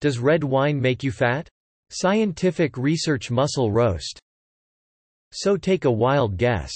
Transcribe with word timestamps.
Does 0.00 0.18
red 0.18 0.44
wine 0.44 0.80
make 0.80 1.02
you 1.02 1.10
fat? 1.10 1.48
Scientific 1.90 2.76
research 2.76 3.30
muscle 3.30 3.72
roast. 3.72 4.20
So 5.32 5.56
take 5.56 5.84
a 5.84 5.90
wild 5.90 6.36
guess. 6.36 6.72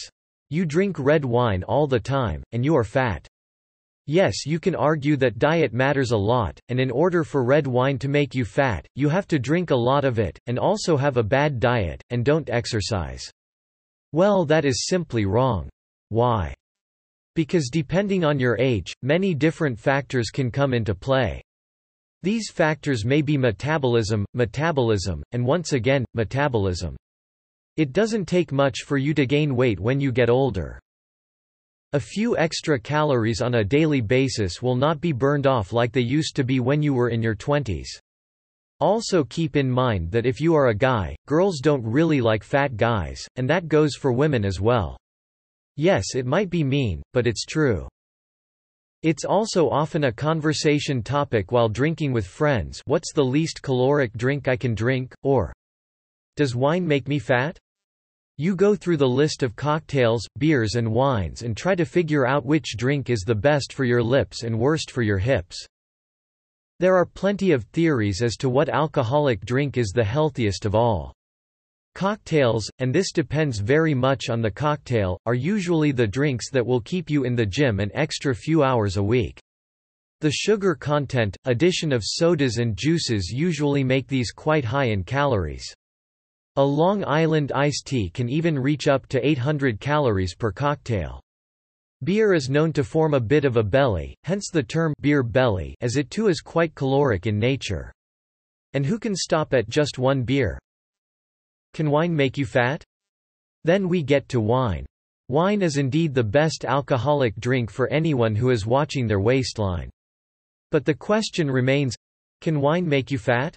You 0.48 0.64
drink 0.64 0.98
red 0.98 1.24
wine 1.24 1.62
all 1.62 1.86
the 1.86 2.00
time, 2.00 2.42
and 2.52 2.64
you 2.64 2.76
are 2.76 2.84
fat. 2.84 3.26
Yes 4.06 4.44
you 4.44 4.58
can 4.58 4.74
argue 4.74 5.16
that 5.18 5.38
diet 5.38 5.72
matters 5.72 6.10
a 6.10 6.16
lot, 6.16 6.58
and 6.68 6.80
in 6.80 6.90
order 6.90 7.22
for 7.22 7.44
red 7.44 7.66
wine 7.66 7.98
to 7.98 8.08
make 8.08 8.34
you 8.34 8.44
fat, 8.44 8.86
you 8.96 9.08
have 9.08 9.28
to 9.28 9.38
drink 9.38 9.70
a 9.70 9.76
lot 9.76 10.04
of 10.04 10.18
it, 10.18 10.38
and 10.46 10.58
also 10.58 10.96
have 10.96 11.16
a 11.16 11.22
bad 11.22 11.60
diet, 11.60 12.02
and 12.10 12.24
don't 12.24 12.50
exercise. 12.50 13.30
Well 14.12 14.44
that 14.46 14.64
is 14.64 14.86
simply 14.88 15.26
wrong. 15.26 15.68
Why? 16.08 16.54
Because 17.36 17.68
depending 17.70 18.24
on 18.24 18.40
your 18.40 18.58
age, 18.58 18.92
many 19.02 19.34
different 19.34 19.78
factors 19.78 20.30
can 20.30 20.50
come 20.50 20.74
into 20.74 20.94
play. 20.94 21.40
These 22.22 22.50
factors 22.50 23.04
may 23.04 23.22
be 23.22 23.38
metabolism, 23.38 24.26
metabolism, 24.34 25.22
and 25.32 25.46
once 25.46 25.72
again, 25.72 26.04
metabolism. 26.14 26.96
It 27.76 27.92
doesn't 27.92 28.26
take 28.26 28.52
much 28.52 28.80
for 28.84 28.98
you 28.98 29.14
to 29.14 29.24
gain 29.24 29.56
weight 29.56 29.80
when 29.80 30.00
you 30.00 30.12
get 30.12 30.28
older. 30.28 30.78
A 31.92 32.00
few 32.00 32.36
extra 32.36 32.78
calories 32.78 33.40
on 33.40 33.54
a 33.54 33.64
daily 33.64 34.00
basis 34.00 34.60
will 34.60 34.76
not 34.76 35.00
be 35.00 35.12
burned 35.12 35.46
off 35.46 35.72
like 35.72 35.92
they 35.92 36.02
used 36.02 36.36
to 36.36 36.44
be 36.44 36.60
when 36.60 36.82
you 36.82 36.92
were 36.92 37.08
in 37.08 37.22
your 37.22 37.34
20s. 37.34 37.88
Also 38.80 39.24
keep 39.24 39.56
in 39.56 39.70
mind 39.70 40.10
that 40.10 40.26
if 40.26 40.40
you 40.40 40.54
are 40.54 40.68
a 40.68 40.74
guy, 40.74 41.16
girls 41.26 41.60
don't 41.60 41.82
really 41.82 42.20
like 42.20 42.44
fat 42.44 42.76
guys, 42.76 43.26
and 43.36 43.48
that 43.48 43.66
goes 43.66 43.94
for 43.96 44.12
women 44.12 44.44
as 44.44 44.60
well. 44.60 44.96
Yes 45.76 46.14
it 46.14 46.26
might 46.26 46.50
be 46.50 46.62
mean, 46.62 47.02
but 47.12 47.26
it's 47.26 47.44
true. 47.44 47.88
It's 49.02 49.24
also 49.24 49.70
often 49.70 50.04
a 50.04 50.12
conversation 50.12 51.02
topic 51.02 51.52
while 51.52 51.70
drinking 51.70 52.12
with 52.12 52.26
friends 52.26 52.82
what's 52.84 53.14
the 53.14 53.24
least 53.24 53.62
caloric 53.62 54.12
drink 54.12 54.46
I 54.46 54.56
can 54.56 54.74
drink, 54.74 55.14
or 55.22 55.54
Does 56.36 56.54
wine 56.54 56.86
make 56.86 57.08
me 57.08 57.18
fat? 57.18 57.58
You 58.36 58.54
go 58.54 58.74
through 58.74 58.98
the 58.98 59.08
list 59.08 59.42
of 59.42 59.56
cocktails, 59.56 60.26
beers 60.38 60.74
and 60.74 60.92
wines 60.92 61.42
and 61.42 61.56
try 61.56 61.74
to 61.74 61.84
figure 61.86 62.26
out 62.26 62.44
which 62.44 62.76
drink 62.76 63.08
is 63.08 63.20
the 63.20 63.34
best 63.34 63.72
for 63.72 63.84
your 63.84 64.02
lips 64.02 64.42
and 64.42 64.58
worst 64.58 64.90
for 64.90 65.02
your 65.02 65.18
hips. 65.18 65.66
There 66.78 66.96
are 66.96 67.06
plenty 67.06 67.52
of 67.52 67.64
theories 67.64 68.20
as 68.22 68.36
to 68.36 68.48
what 68.50 68.68
alcoholic 68.68 69.44
drink 69.44 69.78
is 69.78 69.92
the 69.94 70.04
healthiest 70.04 70.66
of 70.66 70.74
all. 70.74 71.14
Cocktails, 71.94 72.70
and 72.78 72.94
this 72.94 73.12
depends 73.12 73.58
very 73.58 73.94
much 73.94 74.30
on 74.30 74.40
the 74.40 74.50
cocktail, 74.50 75.18
are 75.26 75.34
usually 75.34 75.92
the 75.92 76.06
drinks 76.06 76.50
that 76.50 76.64
will 76.64 76.80
keep 76.80 77.10
you 77.10 77.24
in 77.24 77.34
the 77.34 77.44
gym 77.44 77.80
an 77.80 77.90
extra 77.94 78.34
few 78.34 78.62
hours 78.62 78.96
a 78.96 79.02
week. 79.02 79.40
The 80.20 80.30
sugar 80.30 80.74
content, 80.74 81.36
addition 81.46 81.92
of 81.92 82.04
sodas 82.04 82.58
and 82.58 82.76
juices 82.76 83.30
usually 83.30 83.82
make 83.82 84.06
these 84.06 84.32
quite 84.32 84.64
high 84.64 84.86
in 84.86 85.02
calories. 85.02 85.74
A 86.56 86.64
Long 86.64 87.04
Island 87.06 87.52
iced 87.54 87.86
tea 87.86 88.10
can 88.10 88.28
even 88.28 88.58
reach 88.58 88.86
up 88.86 89.06
to 89.08 89.26
800 89.26 89.80
calories 89.80 90.34
per 90.34 90.52
cocktail. 90.52 91.20
Beer 92.04 92.34
is 92.34 92.50
known 92.50 92.72
to 92.74 92.84
form 92.84 93.14
a 93.14 93.20
bit 93.20 93.44
of 93.44 93.56
a 93.56 93.62
belly, 93.62 94.14
hence 94.24 94.48
the 94.52 94.62
term 94.62 94.94
beer 95.00 95.22
belly 95.22 95.74
as 95.80 95.96
it 95.96 96.10
too 96.10 96.28
is 96.28 96.40
quite 96.40 96.74
caloric 96.74 97.26
in 97.26 97.38
nature. 97.38 97.92
And 98.74 98.86
who 98.86 98.98
can 98.98 99.14
stop 99.14 99.54
at 99.54 99.68
just 99.68 99.98
one 99.98 100.22
beer? 100.22 100.58
Can 101.74 101.90
wine 101.90 102.14
make 102.14 102.36
you 102.36 102.46
fat? 102.46 102.84
Then 103.64 103.88
we 103.88 104.02
get 104.02 104.28
to 104.30 104.40
wine. 104.40 104.86
Wine 105.28 105.62
is 105.62 105.76
indeed 105.76 106.14
the 106.14 106.24
best 106.24 106.64
alcoholic 106.64 107.36
drink 107.38 107.70
for 107.70 107.88
anyone 107.88 108.34
who 108.34 108.50
is 108.50 108.66
watching 108.66 109.06
their 109.06 109.20
waistline. 109.20 109.90
But 110.70 110.84
the 110.84 110.94
question 110.94 111.50
remains, 111.50 111.96
can 112.40 112.60
wine 112.60 112.88
make 112.88 113.10
you 113.10 113.18
fat? 113.18 113.56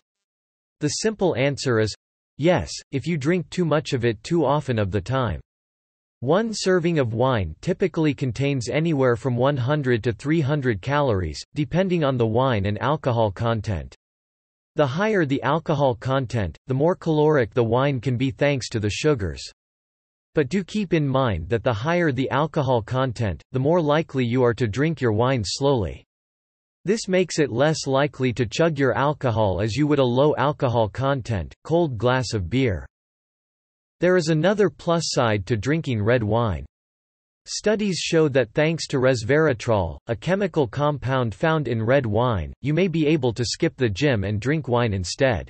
The 0.81 0.89
simple 0.89 1.35
answer 1.35 1.79
is, 1.79 1.95
Yes, 2.37 2.71
if 2.91 3.07
you 3.07 3.17
drink 3.17 3.49
too 3.49 3.63
much 3.63 3.93
of 3.93 4.05
it 4.05 4.21
too 4.23 4.43
often 4.43 4.79
of 4.79 4.91
the 4.91 5.01
time. 5.01 5.39
One 6.19 6.51
serving 6.51 6.99
of 6.99 7.13
wine 7.13 7.55
typically 7.61 8.13
contains 8.13 8.69
anywhere 8.69 9.15
from 9.15 9.35
100 9.35 10.03
to 10.03 10.13
300 10.13 10.81
calories, 10.81 11.43
depending 11.53 12.03
on 12.03 12.17
the 12.17 12.25
wine 12.25 12.65
and 12.65 12.81
alcohol 12.81 13.31
content. 13.31 13.95
The 14.75 14.87
higher 14.87 15.23
the 15.25 15.41
alcohol 15.43 15.93
content, 15.93 16.57
the 16.65 16.73
more 16.73 16.95
caloric 16.95 17.53
the 17.53 17.63
wine 17.63 18.01
can 18.01 18.17
be 18.17 18.31
thanks 18.31 18.69
to 18.69 18.79
the 18.79 18.89
sugars. 18.89 19.43
But 20.33 20.49
do 20.49 20.63
keep 20.63 20.93
in 20.93 21.07
mind 21.07 21.47
that 21.49 21.63
the 21.63 21.73
higher 21.73 22.11
the 22.11 22.29
alcohol 22.31 22.81
content, 22.81 23.43
the 23.51 23.59
more 23.59 23.79
likely 23.79 24.25
you 24.25 24.41
are 24.43 24.55
to 24.55 24.67
drink 24.67 24.99
your 24.99 25.11
wine 25.11 25.43
slowly. 25.45 26.03
This 26.85 27.07
makes 27.07 27.37
it 27.37 27.51
less 27.51 27.85
likely 27.85 28.33
to 28.33 28.47
chug 28.47 28.79
your 28.79 28.97
alcohol 28.97 29.61
as 29.61 29.75
you 29.75 29.85
would 29.85 29.99
a 29.99 30.03
low 30.03 30.35
alcohol 30.37 30.89
content, 30.89 31.53
cold 31.63 31.97
glass 31.99 32.33
of 32.33 32.49
beer. 32.49 32.87
There 33.99 34.17
is 34.17 34.29
another 34.29 34.71
plus 34.71 35.03
side 35.05 35.45
to 35.45 35.55
drinking 35.55 36.01
red 36.01 36.23
wine. 36.23 36.65
Studies 37.45 37.97
show 37.97 38.29
that 38.29 38.53
thanks 38.53 38.87
to 38.87 38.99
resveratrol, 38.99 39.97
a 40.07 40.15
chemical 40.15 40.65
compound 40.65 41.35
found 41.35 41.67
in 41.67 41.83
red 41.83 42.05
wine, 42.05 42.53
you 42.61 42.73
may 42.73 42.87
be 42.87 43.05
able 43.05 43.33
to 43.33 43.43
skip 43.43 43.75
the 43.75 43.89
gym 43.89 44.23
and 44.23 44.39
drink 44.39 44.69
wine 44.69 44.93
instead. 44.93 45.49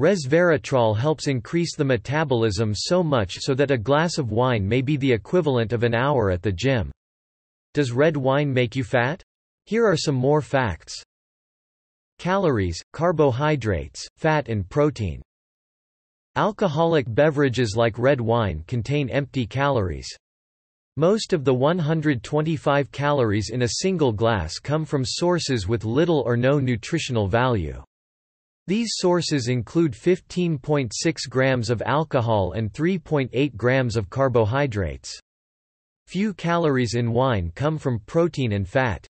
Resveratrol 0.00 0.96
helps 0.96 1.28
increase 1.28 1.76
the 1.76 1.84
metabolism 1.84 2.74
so 2.74 3.02
much 3.02 3.36
so 3.40 3.52
that 3.54 3.70
a 3.70 3.76
glass 3.76 4.16
of 4.16 4.32
wine 4.32 4.66
may 4.66 4.80
be 4.80 4.96
the 4.96 5.12
equivalent 5.12 5.74
of 5.74 5.82
an 5.82 5.94
hour 5.94 6.30
at 6.30 6.40
the 6.40 6.50
gym. 6.50 6.90
Does 7.74 7.92
red 7.92 8.16
wine 8.16 8.50
make 8.50 8.74
you 8.74 8.82
fat? 8.82 9.22
Here 9.66 9.86
are 9.86 9.98
some 9.98 10.14
more 10.14 10.40
facts. 10.40 10.94
Calories, 12.18 12.82
carbohydrates, 12.94 14.08
fat 14.16 14.48
and 14.48 14.66
protein. 14.66 15.20
Alcoholic 16.36 17.04
beverages 17.06 17.76
like 17.76 17.98
red 17.98 18.20
wine 18.20 18.64
contain 18.66 19.10
empty 19.10 19.46
calories. 19.46 20.08
Most 20.98 21.32
of 21.32 21.42
the 21.44 21.54
125 21.54 22.92
calories 22.92 23.48
in 23.48 23.62
a 23.62 23.68
single 23.80 24.12
glass 24.12 24.58
come 24.58 24.84
from 24.84 25.06
sources 25.06 25.66
with 25.66 25.86
little 25.86 26.20
or 26.26 26.36
no 26.36 26.60
nutritional 26.60 27.28
value. 27.28 27.82
These 28.66 28.90
sources 28.96 29.48
include 29.48 29.92
15.6 29.92 30.90
grams 31.30 31.70
of 31.70 31.82
alcohol 31.86 32.52
and 32.52 32.70
3.8 32.70 33.56
grams 33.56 33.96
of 33.96 34.10
carbohydrates. 34.10 35.18
Few 36.08 36.34
calories 36.34 36.94
in 36.94 37.12
wine 37.12 37.52
come 37.54 37.78
from 37.78 38.00
protein 38.00 38.52
and 38.52 38.68
fat. 38.68 39.06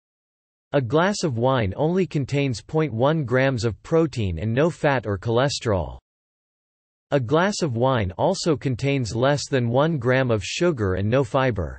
A 0.72 0.80
glass 0.80 1.24
of 1.24 1.36
wine 1.36 1.74
only 1.76 2.06
contains 2.06 2.62
0.1 2.62 3.26
grams 3.26 3.64
of 3.64 3.82
protein 3.82 4.38
and 4.38 4.54
no 4.54 4.70
fat 4.70 5.06
or 5.06 5.18
cholesterol. 5.18 5.98
A 7.12 7.20
glass 7.20 7.62
of 7.62 7.76
wine 7.76 8.10
also 8.18 8.56
contains 8.56 9.14
less 9.14 9.48
than 9.48 9.68
1 9.68 9.98
gram 9.98 10.30
of 10.30 10.42
sugar 10.42 10.94
and 10.94 11.08
no 11.08 11.22
fiber. 11.22 11.78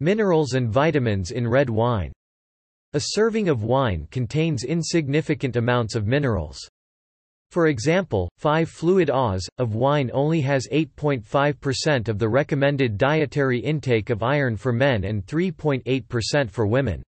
Minerals 0.00 0.54
and 0.54 0.72
vitamins 0.72 1.32
in 1.32 1.46
red 1.46 1.68
wine. 1.68 2.12
A 2.94 3.00
serving 3.00 3.50
of 3.50 3.62
wine 3.62 4.08
contains 4.10 4.64
insignificant 4.64 5.56
amounts 5.56 5.94
of 5.94 6.06
minerals. 6.06 6.58
For 7.50 7.66
example, 7.66 8.30
5 8.38 8.70
fluid 8.70 9.10
Oz, 9.10 9.46
of 9.58 9.74
wine 9.74 10.10
only 10.14 10.40
has 10.40 10.66
8.5% 10.72 12.08
of 12.08 12.18
the 12.18 12.28
recommended 12.28 12.96
dietary 12.96 13.58
intake 13.58 14.08
of 14.08 14.22
iron 14.22 14.56
for 14.56 14.72
men 14.72 15.04
and 15.04 15.26
3.8% 15.26 16.50
for 16.50 16.66
women. 16.66 17.02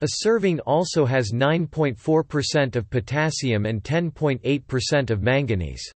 A 0.00 0.08
serving 0.08 0.60
also 0.60 1.04
has 1.04 1.32
9.4% 1.32 2.76
of 2.76 2.88
potassium 2.88 3.66
and 3.66 3.82
10.8% 3.82 5.10
of 5.10 5.22
manganese. 5.22 5.92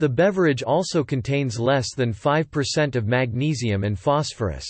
The 0.00 0.08
beverage 0.08 0.62
also 0.62 1.04
contains 1.04 1.60
less 1.60 1.94
than 1.94 2.14
5% 2.14 2.96
of 2.96 3.06
magnesium 3.06 3.84
and 3.84 3.98
phosphorus. 3.98 4.64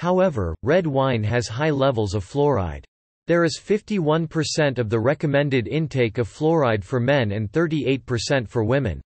However, 0.00 0.56
red 0.64 0.84
wine 0.84 1.22
has 1.22 1.46
high 1.46 1.70
levels 1.70 2.12
of 2.12 2.24
fluoride. 2.24 2.82
There 3.28 3.44
is 3.44 3.60
51% 3.64 4.80
of 4.80 4.90
the 4.90 4.98
recommended 4.98 5.68
intake 5.68 6.18
of 6.18 6.28
fluoride 6.28 6.82
for 6.82 6.98
men 6.98 7.30
and 7.30 7.52
38% 7.52 8.48
for 8.48 8.64
women. 8.64 9.00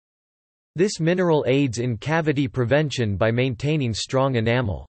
This 0.77 1.01
mineral 1.01 1.43
aids 1.49 1.79
in 1.79 1.97
cavity 1.97 2.47
prevention 2.47 3.17
by 3.17 3.31
maintaining 3.31 3.93
strong 3.93 4.35
enamel. 4.35 4.87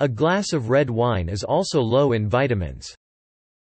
A 0.00 0.08
glass 0.08 0.54
of 0.54 0.70
red 0.70 0.88
wine 0.88 1.28
is 1.28 1.44
also 1.44 1.82
low 1.82 2.12
in 2.12 2.26
vitamins. 2.26 2.94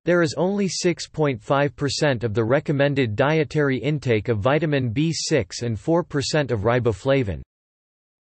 There 0.06 0.22
is 0.22 0.34
only 0.34 0.68
6.5% 0.68 2.22
of 2.22 2.32
the 2.32 2.44
recommended 2.44 3.16
dietary 3.16 3.76
intake 3.76 4.28
of 4.28 4.38
vitamin 4.38 4.94
B6 4.94 5.62
and 5.62 5.76
4% 5.76 6.52
of 6.52 6.60
riboflavin. 6.60 7.42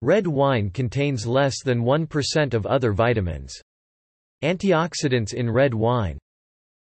Red 0.02 0.26
wine 0.26 0.70
contains 0.70 1.28
less 1.28 1.62
than 1.62 1.84
1% 1.84 2.54
of 2.54 2.66
other 2.66 2.92
vitamins. 2.92 3.54
Antioxidants 4.42 5.32
in 5.32 5.48
red 5.48 5.72
wine. 5.72 6.18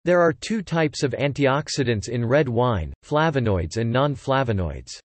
There 0.06 0.22
are 0.22 0.34
two 0.34 0.64
types 0.64 1.04
of 1.04 1.12
antioxidants 1.12 2.10
in 2.10 2.26
red 2.26 2.50
wine, 2.50 2.92
flavonoids 3.06 3.78
and 3.78 3.92
non-flavonoids. 3.92 5.00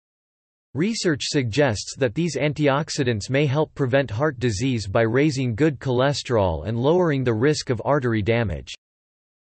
Research 0.72 1.24
suggests 1.24 1.94
that 1.98 2.14
these 2.14 2.36
antioxidants 2.36 3.28
may 3.28 3.44
help 3.44 3.74
prevent 3.74 4.10
heart 4.10 4.38
disease 4.38 4.86
by 4.86 5.02
raising 5.02 5.54
good 5.54 5.78
cholesterol 5.78 6.66
and 6.66 6.78
lowering 6.78 7.22
the 7.22 7.34
risk 7.34 7.68
of 7.68 7.82
artery 7.84 8.22
damage. 8.22 8.72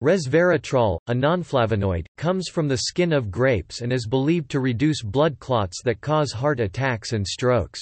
Resveratrol, 0.02 0.98
a 1.08 1.12
nonflavonoid, 1.12 2.06
comes 2.16 2.48
from 2.48 2.68
the 2.68 2.78
skin 2.78 3.12
of 3.12 3.30
grapes 3.30 3.82
and 3.82 3.92
is 3.92 4.06
believed 4.06 4.50
to 4.50 4.60
reduce 4.60 5.02
blood 5.02 5.38
clots 5.40 5.82
that 5.84 6.00
cause 6.00 6.32
heart 6.32 6.58
attacks 6.58 7.12
and 7.12 7.26
strokes. 7.26 7.80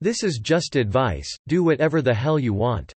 This 0.00 0.22
is 0.22 0.40
just 0.42 0.74
advice, 0.74 1.28
do 1.46 1.62
whatever 1.62 2.00
the 2.00 2.14
hell 2.14 2.38
you 2.38 2.54
want. 2.54 2.94